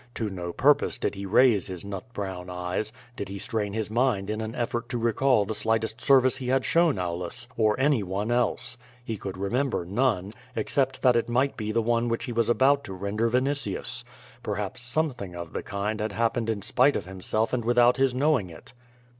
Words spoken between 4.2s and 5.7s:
in an effort to recall the